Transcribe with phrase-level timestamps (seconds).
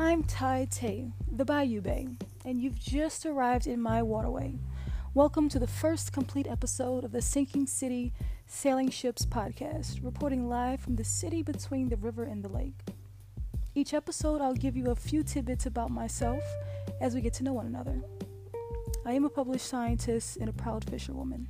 [0.00, 2.06] I'm Tai Tay, the Bayou Bay,
[2.44, 4.54] and you've just arrived in my waterway.
[5.12, 8.12] Welcome to the first complete episode of the Sinking City
[8.46, 12.78] Sailing Ships podcast, reporting live from the city between the river and the lake.
[13.74, 16.44] Each episode, I'll give you a few tidbits about myself
[17.00, 18.00] as we get to know one another.
[19.04, 21.48] I am a published scientist and a proud fisherwoman.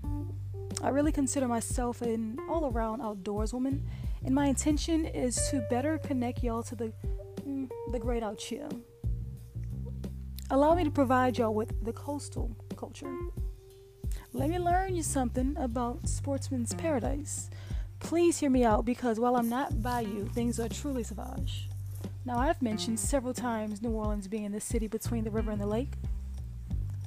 [0.83, 3.87] I really consider myself an all around outdoors woman,
[4.25, 6.95] and my intention is to better connect y'all to the
[7.91, 8.69] the great out here.
[10.51, 13.15] Allow me to provide y'all with the coastal culture.
[14.33, 17.51] Let me learn you something about sportsman's paradise.
[18.01, 21.69] Please hear me out because while I'm not bayou, things are truly savage.
[22.25, 25.67] Now, I've mentioned several times New Orleans being the city between the river and the
[25.67, 25.95] lake.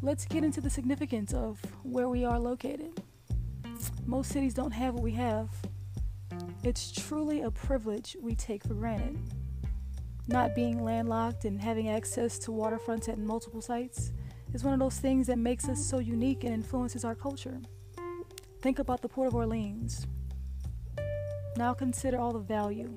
[0.02, 3.02] Let's get into the significance of where we are located.
[4.06, 5.50] Most cities don't have what we have.
[6.64, 9.18] It's truly a privilege we take for granted.
[10.28, 14.12] Not being landlocked and having access to waterfronts at multiple sites
[14.54, 17.60] is one of those things that makes us so unique and influences our culture.
[18.62, 20.06] Think about the Port of Orleans.
[21.58, 22.96] Now consider all the value,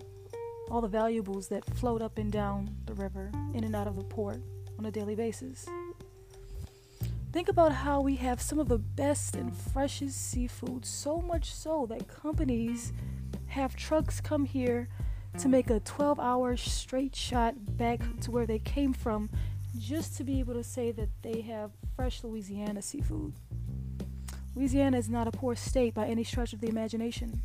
[0.70, 4.04] all the valuables that float up and down the river, in and out of the
[4.04, 4.40] port
[4.78, 5.66] on a daily basis.
[7.32, 11.86] Think about how we have some of the best and freshest seafood, so much so
[11.86, 12.92] that companies
[13.46, 14.88] have trucks come here
[15.38, 19.30] to make a 12 hour straight shot back to where they came from
[19.78, 23.34] just to be able to say that they have fresh Louisiana seafood.
[24.54, 27.42] Louisiana is not a poor state by any stretch of the imagination.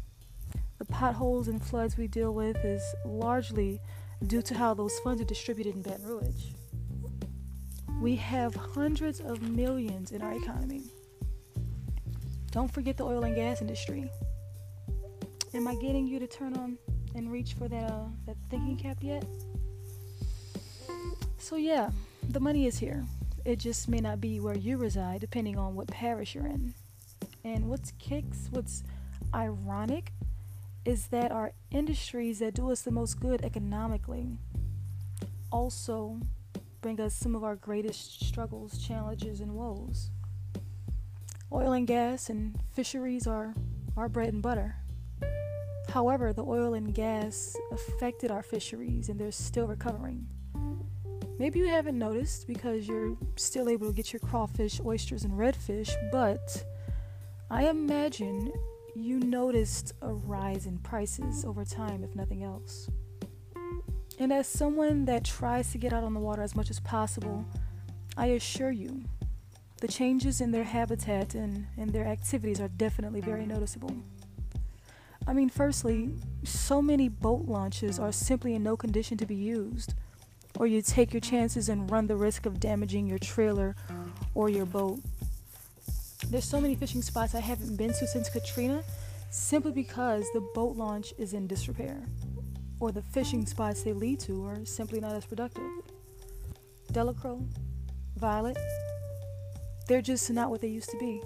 [0.77, 3.81] The potholes and floods we deal with is largely
[4.27, 6.53] due to how those funds are distributed in Baton Rouge.
[7.99, 10.83] We have hundreds of millions in our economy.
[12.51, 14.09] Don't forget the oil and gas industry.
[15.53, 16.77] Am I getting you to turn on
[17.15, 19.25] and reach for that uh, that thinking cap yet?
[21.37, 21.89] So yeah,
[22.29, 23.05] the money is here.
[23.45, 26.73] It just may not be where you reside, depending on what parish you're in.
[27.43, 28.83] And what's kicks, what's
[29.33, 30.11] ironic,
[30.85, 34.37] is that our industries that do us the most good economically
[35.51, 36.19] also
[36.81, 40.09] bring us some of our greatest struggles, challenges, and woes.
[41.51, 43.55] Oil and gas and fisheries are
[43.97, 44.75] our bread and butter.
[45.89, 50.27] However, the oil and gas affected our fisheries and they're still recovering.
[51.39, 55.91] Maybe you haven't noticed because you're still able to get your crawfish, oysters, and redfish,
[56.11, 56.65] but
[57.49, 58.51] I imagine
[58.93, 62.89] you noticed a rise in prices over time, if nothing else.
[64.19, 67.45] And as someone that tries to get out on the water as much as possible,
[68.17, 69.03] I assure you,
[69.79, 73.95] the changes in their habitat and, and their activities are definitely very noticeable.
[75.29, 76.09] I mean, firstly,
[76.43, 79.93] so many boat launches are simply in no condition to be used,
[80.57, 83.75] or you take your chances and run the risk of damaging your trailer
[84.33, 84.99] or your boat.
[86.31, 88.81] There's so many fishing spots I haven't been to since Katrina
[89.29, 92.01] simply because the boat launch is in disrepair
[92.79, 95.69] or the fishing spots they lead to are simply not as productive.
[96.91, 97.37] Delacroix,
[98.17, 98.57] Violet,
[99.87, 101.21] they're just not what they used to be.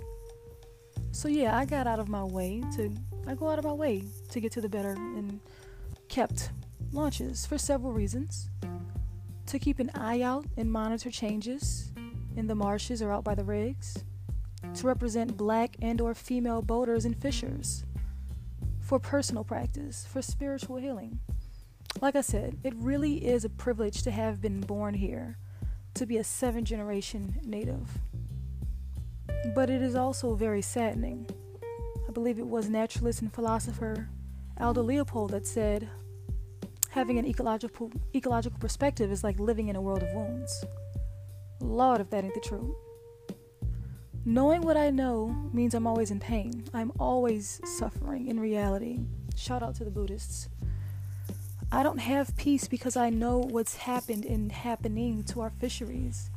[1.13, 2.93] So yeah, I got out of my way to
[3.25, 5.39] I go out of my way to get to the better and
[6.09, 6.51] kept
[6.91, 8.49] launches for several reasons.
[9.47, 11.91] To keep an eye out and monitor changes
[12.35, 14.03] in the marshes or out by the rigs.
[14.75, 17.83] To represent black and or female boaters and fishers.
[18.79, 21.19] For personal practice, for spiritual healing
[22.01, 25.37] like I said, it really is a privilege to have been born here,
[25.93, 27.99] to be a seven generation native.
[29.55, 31.29] But it is also very saddening.
[32.13, 34.07] Believe it was naturalist and philosopher
[34.59, 35.89] Aldo Leopold that said,
[36.89, 40.63] having an ecological, ecological perspective is like living in a world of wounds.
[41.59, 42.75] Lord, if that ain't the truth.
[44.25, 46.65] Knowing what I know means I'm always in pain.
[46.73, 48.99] I'm always suffering in reality.
[49.35, 50.49] Shout out to the Buddhists.
[51.71, 56.29] I don't have peace because I know what's happened and happening to our fisheries,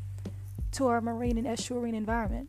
[0.72, 2.48] to our marine and estuarine environment.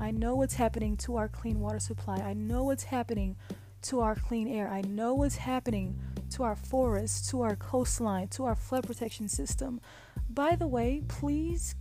[0.00, 2.16] I know what's happening to our clean water supply.
[2.16, 3.36] I know what's happening
[3.82, 4.68] to our clean air.
[4.68, 5.98] I know what's happening
[6.30, 9.80] to our forests, to our coastline, to our flood protection system.
[10.28, 11.74] By the way, please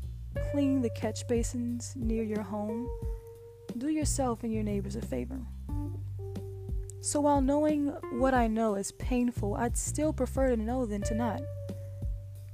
[0.52, 2.88] clean the catch basins near your home.
[3.78, 5.40] Do yourself and your neighbors a favor.
[7.02, 11.16] So while knowing what I know is painful, I'd still prefer to know than to
[11.16, 11.42] not.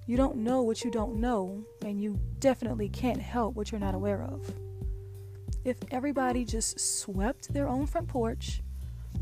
[0.07, 3.94] You don't know what you don't know, and you definitely can't help what you're not
[3.94, 4.51] aware of.
[5.66, 8.62] If everybody just swept their own front porch,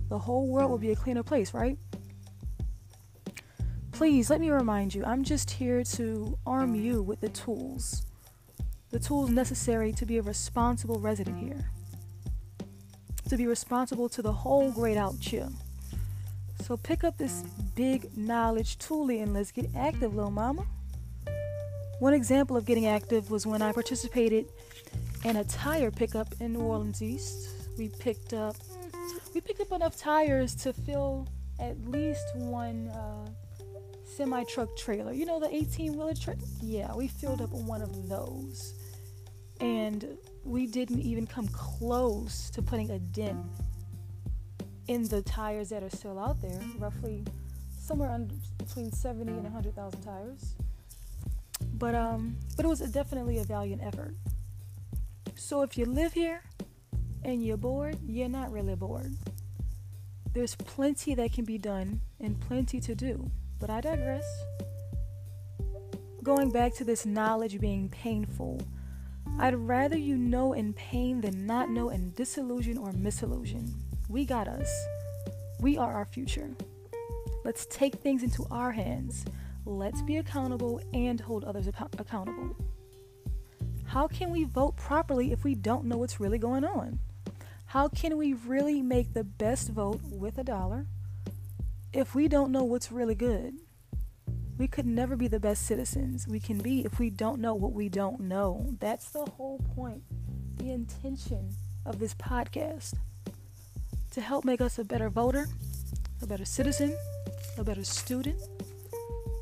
[0.10, 1.78] the whole world would be a cleaner place, right?
[3.92, 8.06] Please let me remind you, I'm just here to arm you with the tools.
[8.92, 11.72] The tools necessary to be a responsible resident here.
[13.30, 15.50] To be responsible to the whole great out here.
[16.62, 17.44] So pick up this
[17.76, 20.66] big knowledge toolie and let's get active, little mama.
[22.00, 24.46] One example of getting active was when I participated
[25.24, 27.50] in a tire pickup in New Orleans East.
[27.78, 28.56] We picked up
[29.34, 31.28] we picked up enough tires to fill
[31.60, 33.28] at least one uh,
[34.04, 35.14] semi truck trailer.
[35.14, 36.38] You know the 18 wheeler truck?
[36.62, 38.74] Yeah, we filled up one of those.
[39.60, 43.46] And we didn't even come close to putting a dent
[44.88, 47.26] in the tires that are still out there, roughly
[47.80, 50.56] somewhere under, between 70 and 100,000 tires.
[51.74, 54.16] But um, but it was a, definitely a valiant effort.
[55.38, 56.42] So if you live here
[57.24, 59.14] and you're bored, you're not really bored.
[60.34, 63.30] There's plenty that can be done and plenty to do.
[63.60, 64.26] But I digress.
[66.24, 68.62] Going back to this knowledge being painful,
[69.40, 73.72] I'd rather you know in pain than not know in disillusion or misillusion.
[74.10, 74.70] We got us.
[75.60, 76.50] We are our future.
[77.46, 79.24] Let's take things into our hands.
[79.66, 82.56] Let's be accountable and hold others accountable.
[83.98, 87.00] How can we vote properly if we don't know what's really going on?
[87.66, 90.86] How can we really make the best vote with a dollar
[91.94, 93.56] if we don't know what's really good?
[94.56, 97.74] We could never be the best citizens we can be if we don't know what
[97.74, 98.76] we don't know.
[98.80, 100.04] That's the whole point,
[100.58, 102.94] the intention of this podcast
[104.12, 105.48] to help make us a better voter,
[106.22, 106.96] a better citizen,
[107.58, 108.40] a better student,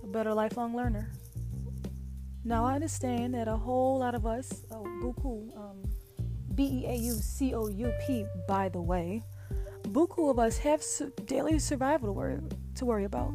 [0.01, 1.11] a better lifelong learner.
[2.47, 5.81] Now, I understand that a whole lot of us, oh, buku, um,
[6.53, 9.23] B E A U C O U P, by the way,
[9.87, 12.39] buku of us have su- daily survival to worry,
[12.75, 13.33] to worry about.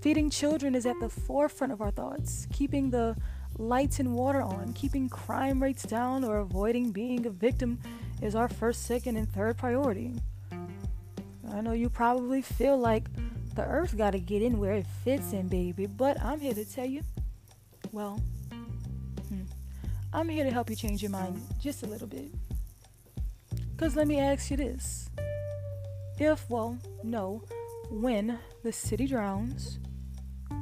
[0.00, 3.16] Feeding children is at the forefront of our thoughts, keeping the
[3.58, 7.78] lights and water on, keeping crime rates down, or avoiding being a victim
[8.20, 10.14] is our first, second, and third priority.
[11.52, 13.04] I know you probably feel like
[13.54, 16.64] the earth got to get in where it fits in, baby, but I'm here to
[16.64, 17.02] tell you,
[17.92, 18.20] well,
[19.28, 19.42] hmm,
[20.12, 22.30] I'm here to help you change your mind just a little bit.
[23.72, 25.08] Because let me ask you this
[26.18, 27.42] if, well, no,
[27.90, 29.78] when the city drowns,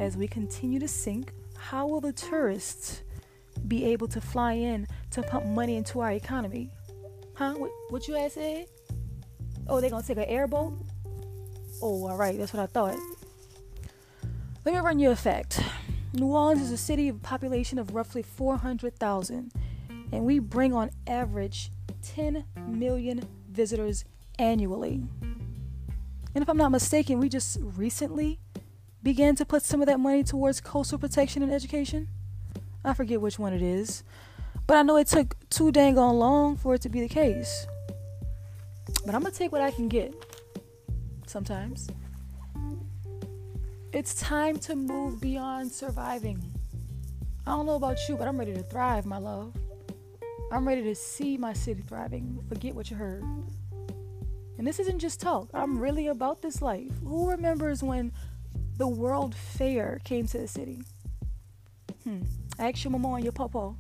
[0.01, 3.03] as we continue to sink, how will the tourists
[3.67, 6.71] be able to fly in to pump money into our economy?
[7.35, 7.55] Huh?
[7.55, 8.67] What, what you asked said?
[9.69, 10.75] Oh, they gonna take an airboat?
[11.83, 12.39] Oh, all right.
[12.39, 12.97] That's what I thought.
[14.65, 15.61] Let me run you a fact.
[16.17, 19.53] New Orleans is a city of a population of roughly 400,000,
[20.13, 21.71] and we bring on average
[22.03, 24.07] 10 million visitors
[24.39, 25.05] annually.
[26.35, 28.41] And if I'm not mistaken, we just recently
[29.03, 32.09] began to put some of that money towards coastal protection and education.
[32.83, 34.03] I forget which one it is.
[34.67, 37.67] But I know it took too dang on long for it to be the case.
[39.05, 40.15] But I'm gonna take what I can get.
[41.27, 41.89] Sometimes.
[43.93, 46.43] It's time to move beyond surviving.
[47.47, 49.55] I don't know about you, but I'm ready to thrive, my love.
[50.53, 52.45] I'm ready to see my city thriving.
[52.49, 53.25] Forget what you heard.
[54.59, 55.49] And this isn't just talk.
[55.55, 56.93] I'm really about this life.
[57.05, 58.13] Who remembers when
[58.77, 60.83] the World Fair came to the city?
[62.05, 62.23] Hmm.
[62.59, 63.75] Ask your mama and your papa.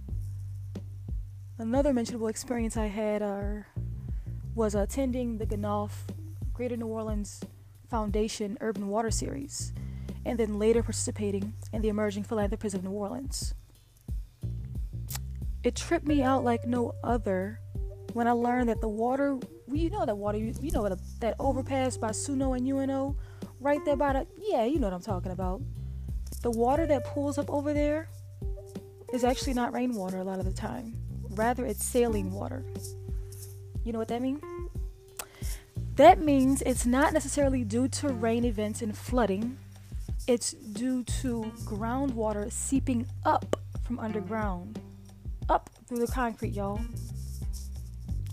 [1.59, 3.63] Another mentionable experience I had uh,
[4.55, 6.05] was attending the GNOF
[6.53, 7.41] Greater New Orleans
[7.89, 9.73] Foundation Urban Water Series,
[10.27, 13.55] and then later participating in the Emerging Philanthropists of New Orleans.
[15.63, 17.61] It tripped me out like no other
[18.13, 19.39] when I learned that the water,
[19.71, 20.89] you know that water, you know
[21.21, 23.17] that overpass by SUNO and UNO,
[23.61, 25.61] right there by the, yeah, you know what I'm talking about.
[26.43, 28.09] The water that pools up over there
[29.13, 30.97] is actually not rainwater a lot of the time
[31.37, 32.65] rather it's saline water.
[33.85, 34.43] You know what that means?
[35.95, 39.59] That means it's not necessarily due to rain events and flooding.
[40.27, 43.57] It's due to groundwater seeping up
[43.87, 44.81] from underground,
[45.49, 46.81] up through the concrete, y'all.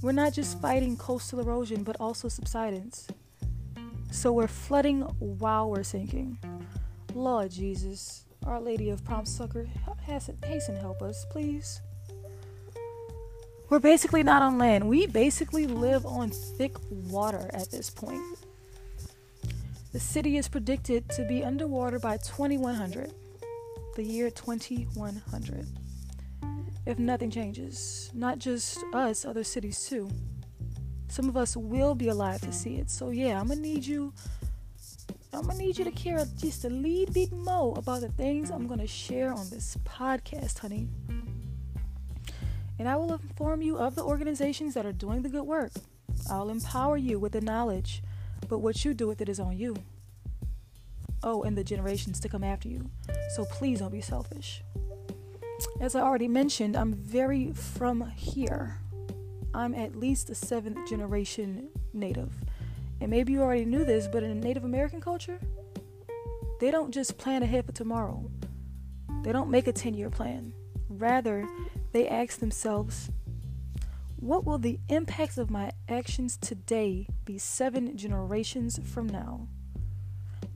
[0.01, 3.07] We're not just fighting coastal erosion, but also subsidence.
[4.09, 6.39] So we're flooding while we're sinking.
[7.13, 9.67] Lord Jesus, Our Lady of Prompt Succor,
[10.07, 11.79] hasten help us, please.
[13.69, 14.87] We're basically not on land.
[14.87, 18.21] We basically live on thick water at this point.
[19.93, 23.13] The city is predicted to be underwater by 2100,
[23.95, 25.67] the year 2100.
[26.87, 30.09] If nothing changes, not just us, other cities too.
[31.09, 32.89] Some of us will be alive to see it.
[32.89, 34.13] So, yeah, I'm gonna need you
[35.31, 38.67] I'm gonna need you to care just a lead bit more about the things I'm
[38.67, 40.87] gonna share on this podcast, honey.
[42.79, 45.71] And I will inform you of the organizations that are doing the good work.
[46.29, 48.01] I'll empower you with the knowledge,
[48.47, 49.75] but what you do with it is on you.
[51.23, 52.89] Oh, and the generations to come after you.
[53.35, 54.61] So please don't be selfish.
[55.79, 58.79] As I already mentioned, I'm very from here.
[59.53, 62.33] I'm at least a seventh generation native.
[62.99, 65.39] And maybe you already knew this, but in Native American culture,
[66.59, 68.29] they don't just plan ahead for tomorrow.
[69.23, 70.53] They don't make a 10 year plan.
[70.89, 71.47] Rather,
[71.91, 73.09] they ask themselves,
[74.23, 79.49] what will the impacts of my actions today be seven generations from now?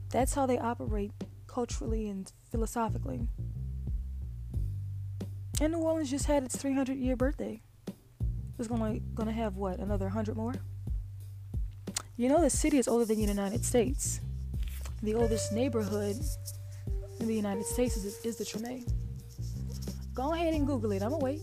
[0.08, 1.12] That's how they operate
[1.46, 3.28] culturally and philosophically.
[5.60, 7.60] And New Orleans just had its 300 year birthday.
[8.58, 10.54] It's gonna gonna have what another 100 more.
[12.16, 14.22] You know the city is older than the United States.
[15.02, 16.16] The oldest neighborhood
[17.20, 18.90] in the United States is, is the Treme.
[20.14, 21.02] Go ahead and Google it.
[21.02, 21.42] I'm gonna wait.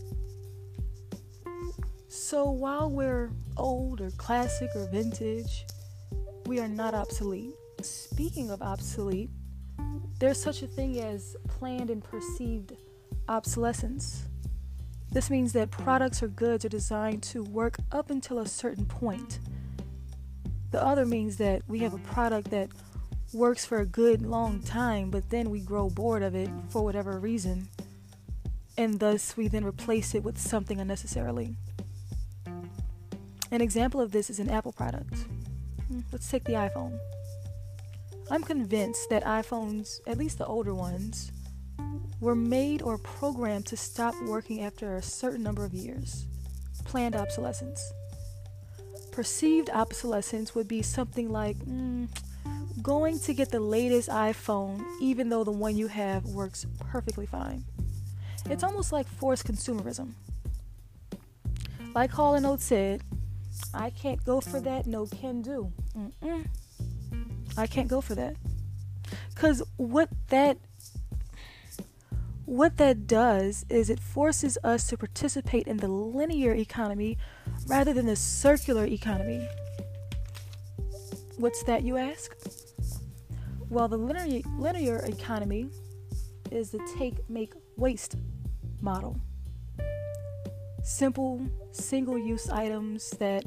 [2.28, 5.64] So while we're old or classic or vintage,
[6.46, 7.54] we are not obsolete.
[7.82, 9.30] Speaking of obsolete,
[10.18, 12.72] there's such a thing as planned and perceived
[13.28, 14.24] obsolescence.
[15.12, 19.38] This means that products or goods are designed to work up until a certain point.
[20.72, 22.70] The other means that we have a product that
[23.34, 27.20] works for a good long time, but then we grow bored of it for whatever
[27.20, 27.68] reason,
[28.76, 31.56] and thus we then replace it with something unnecessarily.
[33.50, 35.14] An example of this is an Apple product.
[35.88, 36.98] Hmm, let's take the iPhone.
[38.28, 41.30] I'm convinced that iPhones, at least the older ones,
[42.20, 46.26] were made or programmed to stop working after a certain number of years.
[46.84, 47.92] Planned obsolescence.
[49.12, 52.08] Perceived obsolescence would be something like mm,
[52.82, 57.64] going to get the latest iPhone even though the one you have works perfectly fine.
[58.50, 60.12] It's almost like forced consumerism.
[61.94, 63.02] Like Hall and Oates said,
[63.74, 65.72] I can't go for that, no can do.
[65.96, 66.46] Mm-mm.
[67.56, 68.36] I can't go for that.
[69.34, 70.58] Cuz what that
[72.46, 77.18] what that does is it forces us to participate in the linear economy
[77.66, 79.46] rather than the circular economy.
[81.38, 82.36] What's that, you ask?
[83.68, 85.68] Well, the linear, linear economy
[86.52, 88.14] is the take, make, waste
[88.80, 89.20] model.
[90.86, 93.44] Simple, single use items that,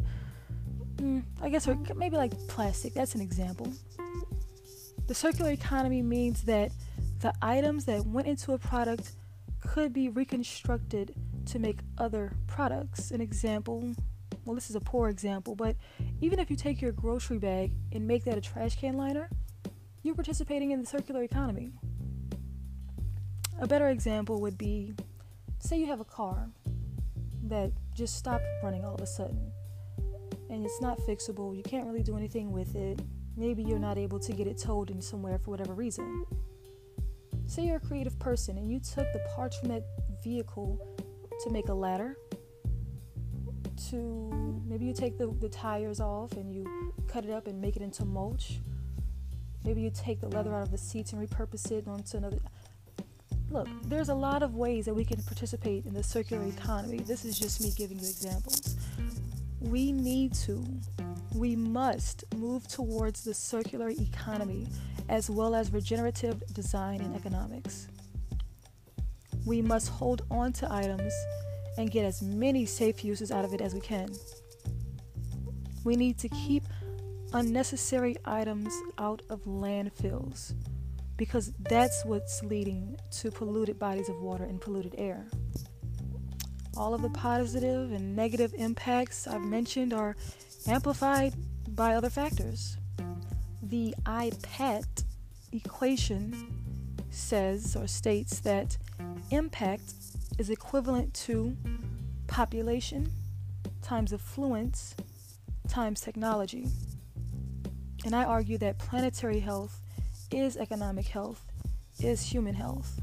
[0.98, 2.94] mm, I guess, are maybe like plastic.
[2.94, 3.72] That's an example.
[5.08, 6.74] The circular economy means that
[7.22, 9.14] the items that went into a product
[9.66, 11.16] could be reconstructed
[11.46, 13.12] to make other products.
[13.12, 13.96] An example,
[14.44, 15.78] well, this is a poor example, but
[16.20, 19.30] even if you take your grocery bag and make that a trash can liner,
[20.04, 21.72] you're participating in the circular economy.
[23.62, 24.94] A better example would be
[25.60, 26.50] say you have a car
[27.50, 29.52] that just stopped running all of a sudden
[30.50, 33.02] and it's not fixable, you can't really do anything with it.
[33.38, 36.26] Maybe you're not able to get it towed in somewhere for whatever reason.
[37.46, 39.20] Say you're a creative person and you took the
[39.64, 39.84] that
[40.24, 40.98] vehicle
[41.44, 42.18] to make a ladder,
[43.90, 47.76] to maybe you take the, the tires off and you cut it up and make
[47.76, 48.60] it into mulch.
[49.64, 52.40] Maybe you take the leather out of the seats and repurpose it onto another.
[53.52, 57.00] Look, there's a lot of ways that we can participate in the circular economy.
[57.00, 58.78] This is just me giving you examples.
[59.60, 60.64] We need to,
[61.34, 64.68] we must move towards the circular economy
[65.10, 67.88] as well as regenerative design and economics.
[69.48, 71.14] We must hold on to items
[71.80, 74.10] and get as many safe uses out of it as we can.
[75.84, 76.66] We need to keep
[77.34, 80.54] unnecessary items out of landfills
[81.20, 85.28] because that's what's leading to polluted bodies of water and polluted air.
[86.78, 90.16] All of the positive and negative impacts I've mentioned are
[90.66, 91.34] amplified
[91.76, 92.78] by other factors
[93.62, 95.04] the IPAT
[95.52, 96.34] equation
[97.12, 98.78] says or states that
[99.32, 99.94] impact
[100.38, 101.56] is equivalent to
[102.28, 103.12] population
[103.82, 104.96] times affluence
[105.68, 106.68] times technology.
[108.06, 109.82] And I argue that planetary health
[110.32, 111.44] is economic health,
[112.00, 113.02] is human health.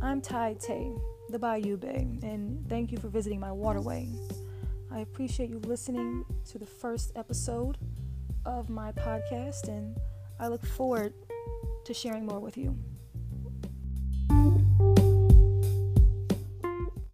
[0.00, 0.92] I'm Tai Tay,
[1.30, 4.08] the Bayou Bay, and thank you for visiting my waterway.
[4.92, 7.76] I appreciate you listening to the first episode
[8.44, 9.96] of my podcast, and
[10.38, 11.12] I look forward
[11.84, 12.76] to sharing more with you.